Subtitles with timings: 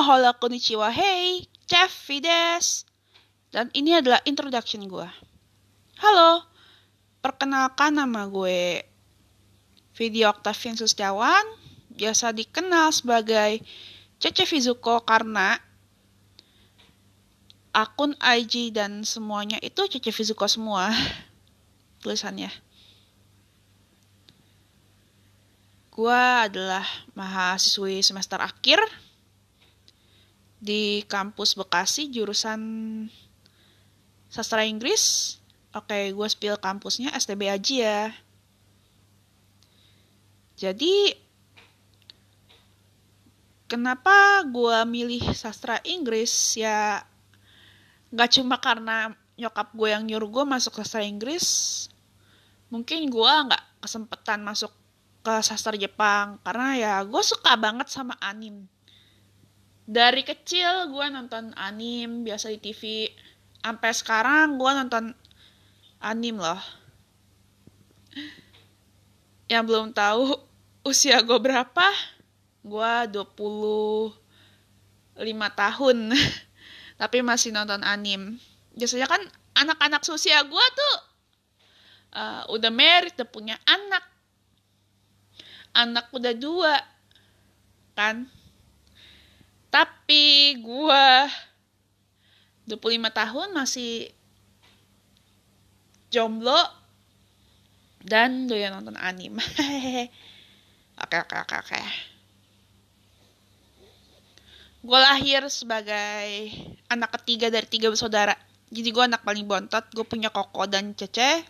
[0.00, 2.88] Halo, konnichiwa, hey, Chef Fides.
[3.52, 5.04] Dan ini adalah introduction gue.
[6.00, 6.40] Halo,
[7.20, 8.80] perkenalkan nama gue
[9.92, 11.44] Video Octavian Sustiawan,
[11.92, 13.60] biasa dikenal sebagai
[14.16, 15.60] Cece Fizuko karena
[17.76, 20.88] akun IG dan semuanya itu Cece Fizuko semua
[22.00, 22.48] tulisannya.
[25.92, 28.80] Gua adalah mahasiswi semester akhir
[30.60, 32.60] di kampus Bekasi jurusan
[34.28, 35.36] sastra Inggris.
[35.72, 38.02] Oke, gue spill kampusnya STB aja ya.
[40.60, 41.16] Jadi,
[43.64, 47.00] kenapa gue milih sastra Inggris ya
[48.12, 51.88] gak cuma karena nyokap gue yang nyuruh gue masuk sastra Inggris.
[52.68, 54.74] Mungkin gue gak kesempatan masuk
[55.24, 58.68] ke sastra Jepang karena ya gue suka banget sama anime
[59.90, 63.10] dari kecil gue nonton anim biasa di TV
[63.58, 65.10] sampai sekarang gue nonton
[65.98, 66.62] anim loh.
[69.50, 70.38] Yang belum tahu
[70.86, 71.90] usia gue berapa?
[72.62, 74.14] Gue 25
[75.58, 75.98] tahun.
[77.02, 78.38] Tapi masih nonton anim.
[78.78, 79.26] Biasanya kan
[79.58, 80.96] anak-anak usia gue tuh
[82.14, 84.06] uh, udah married udah punya anak.
[85.74, 86.78] Anak udah dua
[87.98, 88.30] kan
[89.70, 91.06] tapi gue
[92.66, 92.74] 25
[93.10, 94.10] tahun masih
[96.10, 96.58] jomblo
[98.02, 99.38] dan doyan nonton anime.
[101.02, 101.80] oke oke oke oke.
[104.80, 106.50] Gue lahir sebagai
[106.90, 108.34] anak ketiga dari tiga bersaudara.
[108.74, 109.86] Jadi gue anak paling bontot.
[109.94, 111.46] Gue punya koko dan cece.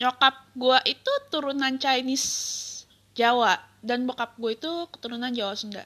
[0.00, 2.71] Nyokap gue itu turunan Chinese
[3.14, 3.60] Jawa.
[3.82, 5.84] Dan bokap gue itu keturunan Jawa Sunda.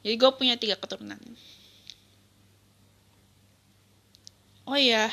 [0.00, 1.18] Jadi gue punya tiga keturunan.
[4.64, 5.10] Oh iya.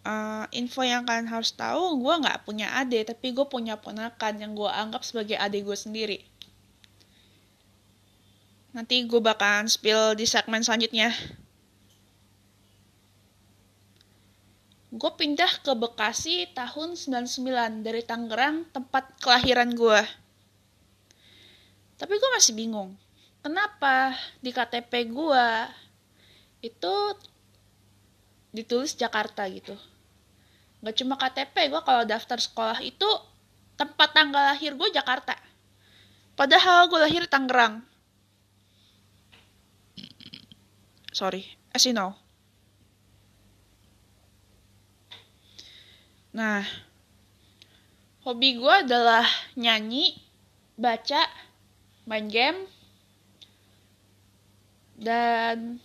[0.00, 4.56] Uh, info yang kalian harus tahu gue nggak punya adik tapi gue punya ponakan yang
[4.56, 6.18] gue anggap sebagai adik gue sendiri.
[8.72, 11.12] Nanti gue bakalan spill di segmen selanjutnya
[14.90, 20.02] gue pindah ke Bekasi tahun 99 dari Tangerang tempat kelahiran gue
[21.94, 22.98] tapi gue masih bingung
[23.40, 25.46] kenapa di KTP gue
[26.60, 26.94] itu
[28.50, 29.74] ditulis Jakarta gitu?
[30.80, 33.08] Gak cuma KTP gue kalau daftar sekolah itu
[33.76, 35.36] tempat tanggal lahir gue Jakarta.
[36.36, 37.84] Padahal gue lahir Tangerang.
[41.10, 42.19] Sorry as you know
[46.30, 46.62] Nah,
[48.22, 49.26] hobi gue adalah
[49.58, 50.14] nyanyi,
[50.78, 51.26] baca,
[52.06, 52.70] main game,
[54.94, 55.82] dan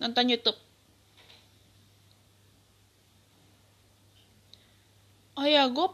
[0.00, 0.56] nonton YouTube.
[5.36, 5.88] Oh ya, gue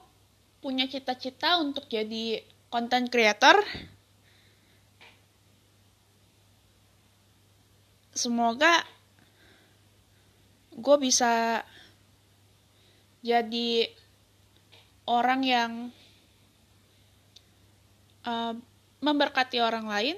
[0.62, 2.40] punya cita-cita untuk jadi
[2.70, 3.58] content creator.
[8.14, 8.86] Semoga
[10.70, 11.60] gue bisa
[13.24, 13.88] jadi
[15.08, 15.72] orang yang
[18.28, 18.52] uh,
[19.00, 20.16] memberkati orang lain.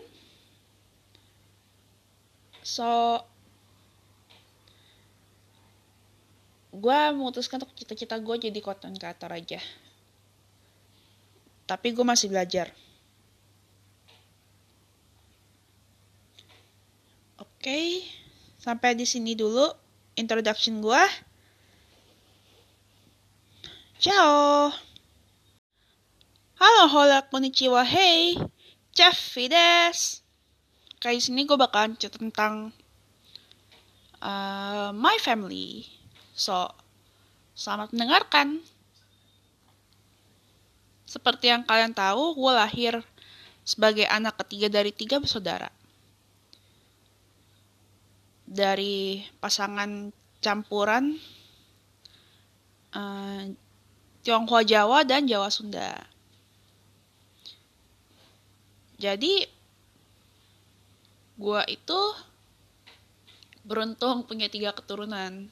[2.67, 3.23] So,
[6.75, 9.63] gue memutuskan untuk cita-cita gue jadi content creator aja.
[11.71, 12.75] Tapi gue masih belajar.
[17.39, 17.87] Oke, okay,
[18.59, 19.71] sampai di sini dulu
[20.19, 21.03] introduction gue.
[23.97, 24.69] Ciao!
[26.61, 28.37] Halo, hola, konnichiwa, hey!
[28.93, 30.21] Chef Fides!
[31.01, 32.77] Kali sini gue bakalan cerita tentang
[34.21, 35.89] uh, my family.
[36.37, 36.69] So,
[37.57, 38.61] selamat mendengarkan.
[41.09, 43.01] Seperti yang kalian tahu, gue lahir
[43.65, 45.73] sebagai anak ketiga dari tiga bersaudara.
[48.45, 50.13] Dari pasangan
[50.45, 51.17] campuran
[52.93, 53.65] uh,
[54.27, 56.03] Tionghoa Jawa dan Jawa Sunda.
[58.99, 59.47] Jadi
[61.39, 62.01] gua itu
[63.63, 65.47] beruntung punya tiga keturunan.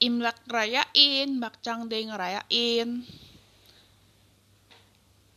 [0.00, 3.04] Imlek ngerayain, Bakcang Day ngerayain.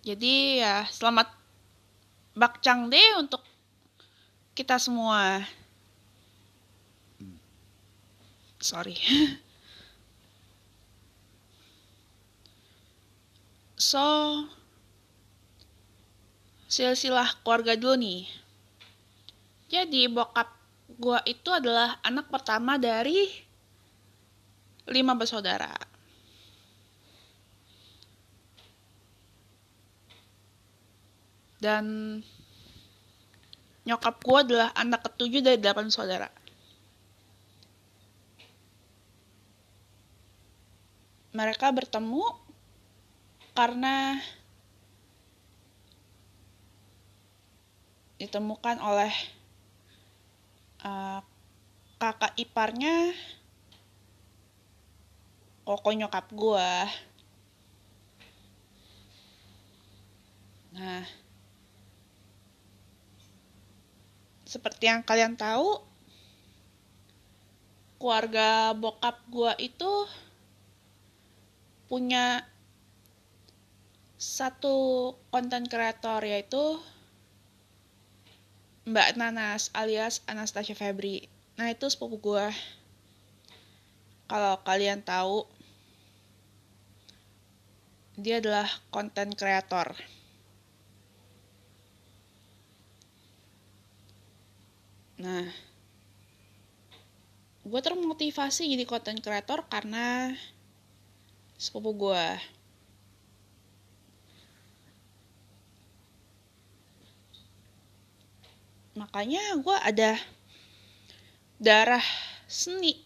[0.08, 1.28] Jadi ya selamat
[2.32, 3.44] Bakcang Day untuk
[4.56, 5.44] kita semua.
[8.64, 8.96] Sorry.
[13.84, 14.08] So,
[16.72, 18.24] silsilah keluarga dulu nih.
[19.68, 20.56] Jadi bokap
[20.88, 23.28] gue itu adalah anak pertama dari
[24.88, 25.76] lima bersaudara.
[31.60, 31.84] Dan
[33.84, 36.32] nyokap gue adalah anak ketujuh dari delapan saudara.
[41.36, 42.43] Mereka bertemu
[43.54, 44.18] karena
[48.18, 49.14] ditemukan oleh
[50.82, 51.22] uh,
[52.02, 53.14] kakak iparnya
[55.64, 56.72] koko nyokap gue.
[60.74, 61.06] Nah,
[64.50, 65.80] seperti yang kalian tahu,
[68.02, 69.92] keluarga bokap gue itu
[71.88, 72.42] punya
[74.24, 76.80] satu konten kreator yaitu
[78.88, 81.28] Mbak Nanas alias Anastasia Febri.
[81.60, 82.48] Nah itu sepupu gue.
[84.32, 85.44] Kalau kalian tahu,
[88.16, 88.66] dia adalah
[88.96, 89.92] konten kreator.
[95.20, 95.48] Nah,
[97.64, 100.32] gue termotivasi jadi konten kreator karena
[101.60, 102.28] sepupu gue.
[108.94, 110.18] Makanya gue ada
[111.58, 112.04] darah
[112.46, 112.98] seni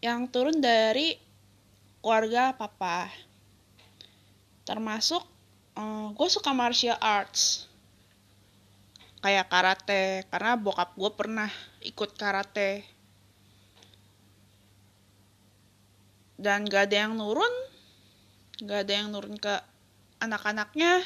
[0.00, 1.16] yang turun dari
[2.00, 3.08] keluarga papa.
[4.64, 5.20] Termasuk
[5.76, 7.68] uh, eh, gue suka martial arts.
[9.24, 11.48] Kayak karate, karena bokap gue pernah
[11.80, 12.84] ikut karate
[16.44, 17.54] dan gak ada yang nurun
[18.60, 19.54] gak ada yang nurun ke
[20.20, 21.02] anak-anaknya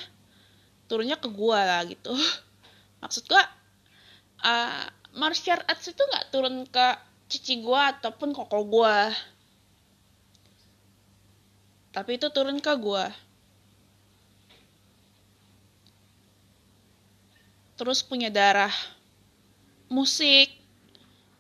[0.89, 2.11] turunnya ke gua lah gitu
[2.99, 3.45] maksud gua
[4.43, 6.87] uh, martial arts itu nggak turun ke
[7.29, 9.13] cici gua ataupun koko gua.
[11.93, 13.11] Tapi itu turun ke gua.
[17.79, 18.73] Terus punya darah
[19.91, 20.55] musik.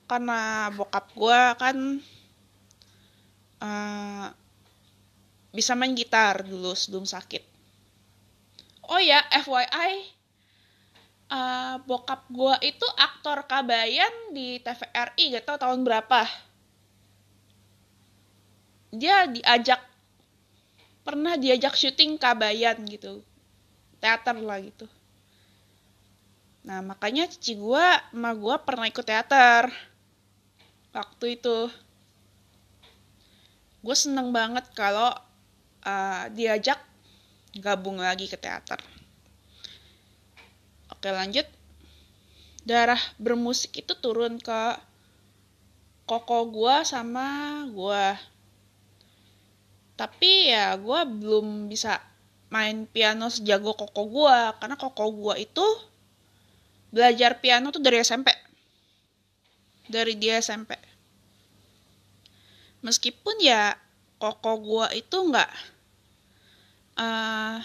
[0.08, 2.00] Karena bokap gua kan
[3.60, 4.26] uh,
[5.52, 7.44] bisa main gitar dulu sebelum sakit.
[8.88, 10.16] Oh ya, FYI,
[11.28, 16.28] uh, bokap gue itu aktor Kabayan di TVRI, gak tau tahun berapa.
[18.92, 19.80] Dia diajak,
[21.04, 23.20] pernah diajak syuting Kabayan gitu,
[24.00, 24.88] teater lah gitu.
[26.64, 29.72] Nah makanya cici gue, sama gue pernah ikut teater
[30.98, 31.70] waktu itu
[33.78, 35.14] gue seneng banget kalau
[35.86, 36.82] uh, diajak
[37.54, 38.82] gabung lagi ke teater.
[40.92, 41.46] Oke lanjut.
[42.68, 44.60] Darah bermusik itu turun ke
[46.08, 48.06] koko gue sama gue.
[49.98, 52.00] Tapi ya gue belum bisa
[52.48, 54.38] main piano sejago koko gue.
[54.60, 55.66] Karena koko gue itu
[56.92, 58.32] belajar piano tuh dari SMP.
[59.88, 60.88] Dari dia SMP
[62.82, 63.74] meskipun ya
[64.18, 65.50] koko gua itu nggak
[66.98, 67.58] uh,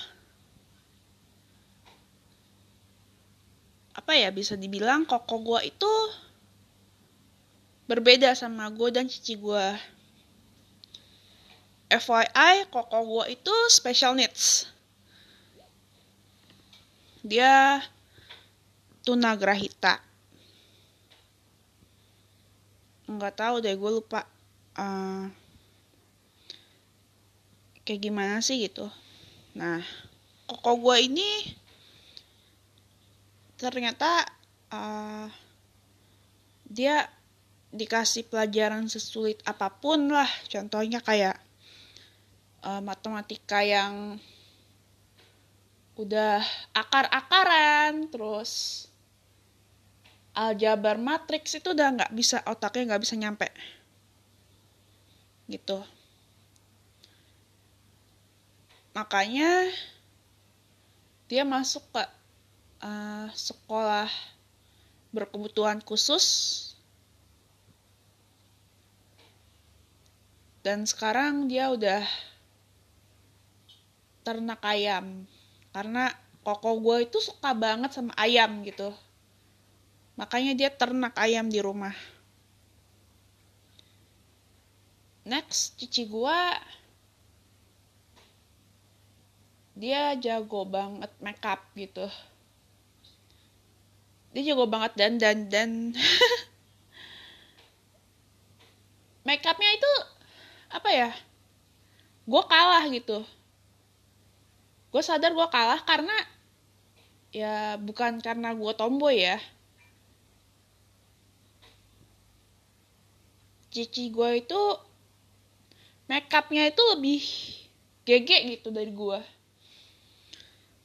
[3.93, 5.89] apa ya bisa dibilang koko gua itu
[7.85, 9.67] berbeda sama gue dan cici gue.
[11.93, 14.65] FYI, koko gue itu special needs.
[17.21, 17.85] Dia
[19.05, 20.01] tunagrahita.
[23.05, 24.25] Nggak tahu deh, gue lupa
[24.79, 25.29] uh,
[27.83, 28.87] kayak gimana sih gitu
[29.53, 29.83] nah
[30.49, 31.29] koko gue ini
[33.57, 34.25] ternyata
[34.73, 35.27] uh,
[36.67, 37.05] dia
[37.73, 40.29] dikasih pelajaran sesulit apa pun lah.
[40.45, 41.37] Contohnya kayak
[42.65, 44.21] uh, matematika yang
[45.93, 46.41] udah
[46.73, 48.85] akar-akaran terus
[50.33, 53.49] aljabar matriks itu udah nggak bisa otaknya nggak bisa nyampe.
[55.45, 55.77] Gitu.
[58.93, 59.69] Makanya
[61.29, 62.01] dia masuk ke
[62.83, 64.11] uh, sekolah
[65.15, 66.25] berkebutuhan khusus.
[70.63, 72.03] Dan sekarang dia udah
[74.23, 75.27] ternak ayam.
[75.75, 76.11] Karena
[76.43, 78.91] koko gue itu suka banget sama ayam gitu.
[80.15, 81.95] Makanya dia ternak ayam di rumah.
[85.23, 86.59] Next cici gua.
[89.73, 92.05] Dia jago banget makeup gitu
[94.33, 95.69] dia jago banget dan dan dan.
[99.29, 99.93] Makeupnya itu
[100.73, 101.09] apa ya?
[102.25, 103.21] Gue kalah gitu.
[104.89, 106.17] Gue sadar gue kalah karena
[107.29, 109.37] ya bukan karena gue tomboy ya.
[113.69, 114.61] Cici gue itu
[116.09, 117.21] makeupnya itu lebih
[118.05, 119.19] gege gitu dari gue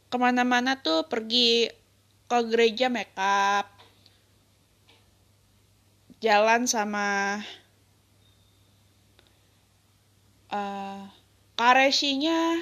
[0.08, 1.68] ke mana-mana tuh pergi
[2.28, 3.66] ke gereja makeup.
[6.20, 7.40] Jalan sama
[10.52, 11.08] uh,
[11.56, 12.60] karesinya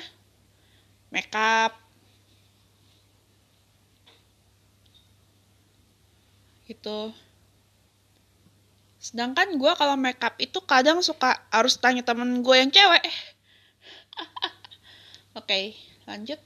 [1.10, 1.74] makeup.
[6.66, 7.14] Gitu.
[8.98, 13.06] Sedangkan gue kalau makeup itu kadang suka harus tanya temen gue yang cewek.
[15.38, 15.64] Oke okay,
[16.10, 16.42] lanjut.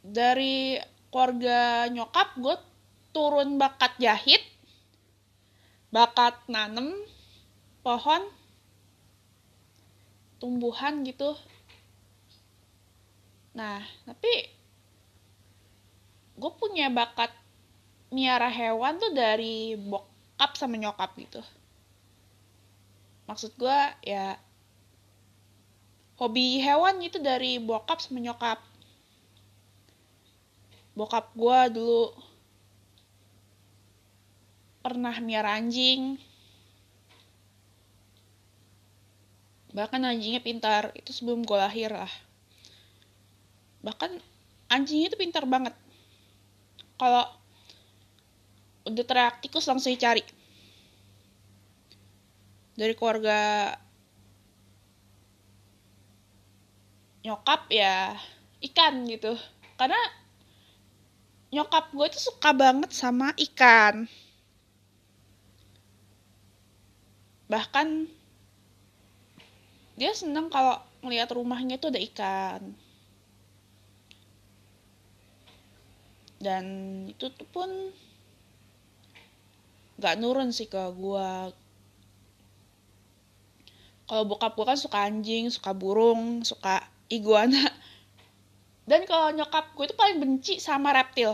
[0.00, 0.80] Dari
[1.12, 2.56] keluarga nyokap gue
[3.12, 4.40] turun bakat jahit
[5.92, 6.88] bakat nanem
[7.84, 8.24] pohon
[10.40, 11.36] tumbuhan gitu.
[13.52, 14.32] Nah tapi
[16.40, 17.28] gue punya bakat
[18.08, 21.44] miara hewan tuh dari bokap sama nyokap gitu.
[23.28, 23.78] Maksud gue
[24.08, 24.40] ya
[26.16, 28.71] hobi hewan itu dari bokap sama nyokap
[30.92, 32.12] bokap gue dulu
[34.82, 36.18] pernah miara anjing.
[39.72, 40.92] Bahkan anjingnya pintar.
[40.92, 42.10] Itu sebelum gue lahir lah.
[43.80, 44.20] Bahkan
[44.68, 45.72] anjingnya itu pintar banget.
[47.00, 47.24] Kalau
[48.84, 50.20] udah teriak tikus langsung dicari.
[52.76, 53.72] Dari keluarga
[57.22, 58.18] nyokap ya
[58.60, 59.38] ikan gitu.
[59.78, 59.98] Karena
[61.52, 64.08] nyokap gue itu suka banget sama ikan.
[67.52, 68.08] Bahkan
[70.00, 72.72] dia seneng kalau ngeliat rumahnya itu ada ikan.
[76.40, 76.64] Dan
[77.06, 77.70] itu tuh pun
[80.02, 81.30] gak nurun sih ke gue
[84.10, 87.70] kalau bokap gue kan suka anjing suka burung suka iguana
[88.92, 91.32] dan kalau nyokap gue itu paling benci sama reptil.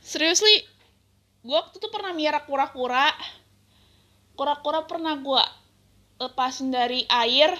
[0.00, 0.64] Seriously
[1.44, 3.12] gue waktu itu pernah miara kura-kura.
[4.32, 5.44] Kura-kura pernah gue
[6.24, 7.52] lepasin dari air.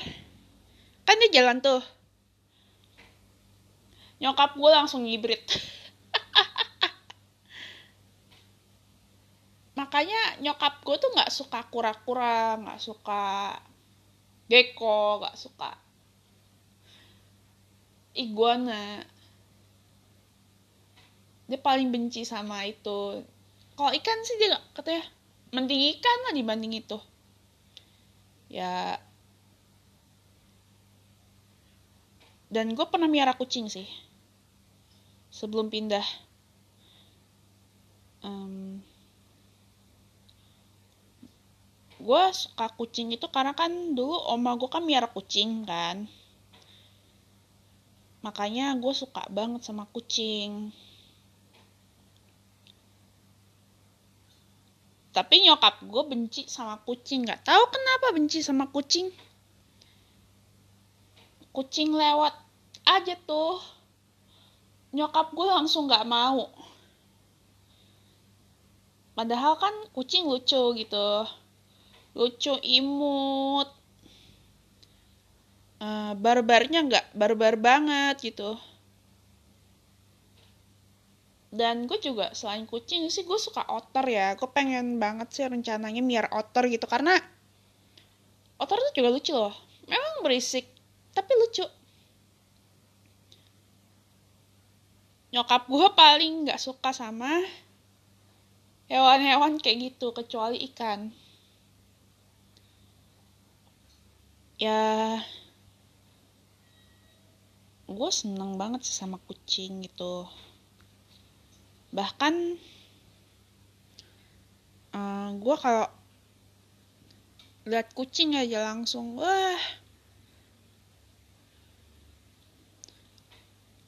[1.05, 1.85] Kan dia jalan tuh.
[4.25, 5.45] Nyokap gue langsung ngibrit
[9.95, 13.55] makanya nyokap gue tuh nggak suka kura-kura nggak suka
[14.51, 15.71] gecko nggak suka
[18.15, 19.03] iguana.
[21.45, 23.21] Dia paling benci sama itu.
[23.75, 25.03] Kalau ikan sih dia katanya
[25.51, 26.99] mending ikan lah dibanding itu.
[28.49, 28.97] Ya.
[32.49, 33.85] Dan gue pernah miara kucing sih
[35.35, 36.07] sebelum pindah.
[38.25, 38.74] Um,
[42.05, 46.05] gue suka kucing itu karena kan dulu oma gue kan miara kucing kan.
[48.21, 50.69] Makanya gue suka banget sama kucing.
[55.17, 57.25] Tapi nyokap gue benci sama kucing.
[57.25, 59.09] Nggak tahu kenapa benci sama kucing.
[61.57, 62.37] Kucing lewat
[62.85, 63.65] aja tuh.
[64.93, 66.53] Nyokap gue langsung gak mau.
[69.15, 71.09] Padahal kan kucing lucu gitu
[72.15, 73.69] lucu imut.
[75.83, 78.57] Uh, barbarnya nggak barbar banget gitu.
[81.55, 84.35] Dan gue juga selain kucing sih gue suka otter ya.
[84.35, 86.87] Gue pengen banget sih rencananya biar otter gitu.
[86.87, 87.15] Karena
[88.59, 89.55] otter tuh juga lucu loh.
[89.87, 90.67] Memang berisik
[91.15, 91.67] tapi lucu.
[95.35, 97.43] Nyokap gue paling nggak suka sama
[98.87, 101.11] hewan-hewan kayak gitu kecuali ikan
[104.55, 105.19] ya
[107.85, 110.25] gue seneng banget sih sama kucing gitu.
[111.95, 112.35] Bahkan
[114.95, 115.87] uh, eh, gue kalau
[117.69, 119.61] lihat kucing aja langsung wah.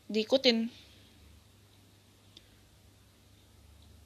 [0.06, 0.70] Diikutin.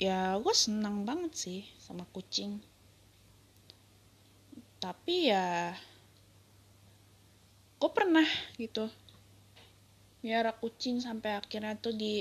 [0.00, 2.62] Ya gue senang banget sih sama kucing.
[4.80, 5.76] Tapi ya
[7.80, 8.28] gue pernah
[8.60, 8.92] gitu?
[10.20, 12.20] Miara kucing sampai akhirnya tuh di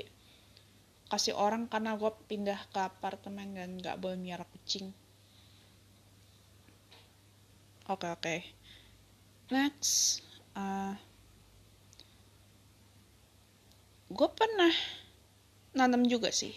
[1.11, 4.95] kasih orang karena gue pindah ke apartemen dan nggak boleh miara kucing.
[7.89, 8.21] Oke okay, oke.
[8.21, 8.39] Okay.
[9.49, 10.21] next
[10.53, 10.93] uh,
[14.07, 14.73] gue pernah
[15.75, 16.53] nanam juga sih.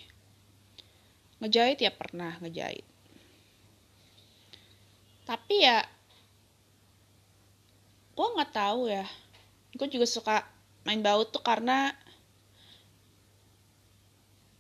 [1.42, 2.86] Ngejahit ya pernah ngejahit.
[5.26, 5.82] Tapi ya
[8.12, 9.04] gue nggak tahu ya.
[9.72, 10.44] Gue juga suka
[10.84, 11.96] main baut tuh karena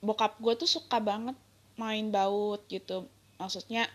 [0.02, 1.36] bokap gue tuh suka banget
[1.76, 3.06] main baut gitu.
[3.36, 3.86] Maksudnya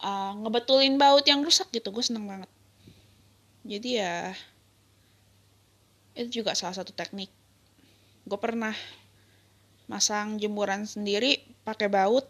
[0.00, 1.88] uh, ngebetulin baut yang rusak gitu.
[1.90, 2.50] Gue seneng banget.
[3.64, 4.36] Jadi ya
[6.14, 7.32] itu juga salah satu teknik.
[8.28, 8.76] Gue pernah
[9.88, 12.28] masang jemuran sendiri pakai baut.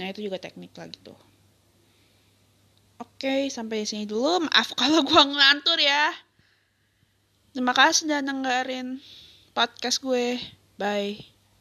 [0.00, 1.29] Nah itu juga teknik lah gitu
[3.00, 4.44] Oke, sampai sini dulu.
[4.44, 6.12] Maaf kalau gue ngelantur ya.
[7.50, 9.00] Terima kasih udah dengerin
[9.56, 10.36] podcast gue.
[10.76, 11.39] Bye.